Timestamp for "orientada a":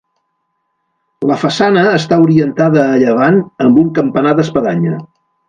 2.23-2.97